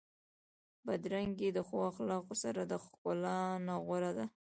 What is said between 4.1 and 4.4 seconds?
ده.